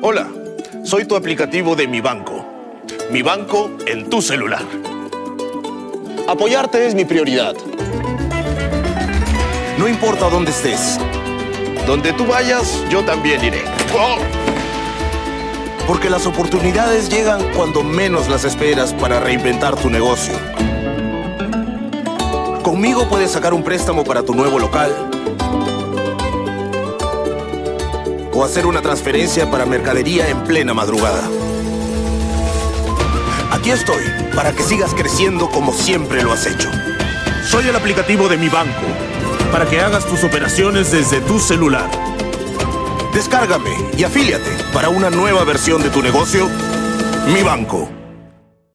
Hola, 0.00 0.28
soy 0.84 1.06
tu 1.06 1.16
aplicativo 1.16 1.74
de 1.74 1.88
Mi 1.88 2.00
Banco. 2.00 2.46
Mi 3.10 3.20
Banco 3.20 3.68
en 3.84 4.08
tu 4.08 4.22
celular. 4.22 4.62
Apoyarte 6.28 6.86
es 6.86 6.94
mi 6.94 7.04
prioridad. 7.04 7.56
No 9.76 9.88
importa 9.88 10.30
dónde 10.30 10.52
estés. 10.52 11.00
Donde 11.84 12.12
tú 12.12 12.26
vayas, 12.26 12.84
yo 12.88 13.04
también 13.04 13.44
iré. 13.44 13.62
¡Oh! 13.92 14.18
Porque 15.88 16.08
las 16.08 16.26
oportunidades 16.26 17.08
llegan 17.08 17.42
cuando 17.56 17.82
menos 17.82 18.28
las 18.28 18.44
esperas 18.44 18.94
para 18.94 19.18
reinventar 19.18 19.74
tu 19.74 19.90
negocio. 19.90 20.34
Conmigo 22.62 23.08
puedes 23.08 23.32
sacar 23.32 23.52
un 23.52 23.64
préstamo 23.64 24.04
para 24.04 24.22
tu 24.22 24.32
nuevo 24.32 24.60
local 24.60 24.92
o 28.38 28.44
hacer 28.44 28.66
una 28.66 28.80
transferencia 28.80 29.50
para 29.50 29.66
mercadería 29.66 30.28
en 30.28 30.44
plena 30.44 30.72
madrugada. 30.72 31.28
Aquí 33.50 33.72
estoy 33.72 34.04
para 34.36 34.52
que 34.52 34.62
sigas 34.62 34.94
creciendo 34.94 35.50
como 35.50 35.72
siempre 35.72 36.22
lo 36.22 36.32
has 36.32 36.46
hecho. 36.46 36.70
Soy 37.44 37.66
el 37.66 37.74
aplicativo 37.74 38.28
de 38.28 38.36
mi 38.36 38.48
banco 38.48 38.86
para 39.50 39.66
que 39.66 39.80
hagas 39.80 40.06
tus 40.06 40.22
operaciones 40.22 40.92
desde 40.92 41.20
tu 41.20 41.40
celular. 41.40 41.90
Descárgame 43.12 43.74
y 43.96 44.04
afíliate 44.04 44.50
para 44.72 44.88
una 44.88 45.10
nueva 45.10 45.42
versión 45.42 45.82
de 45.82 45.90
tu 45.90 46.00
negocio, 46.00 46.48
Mi 47.34 47.42
Banco. 47.42 47.88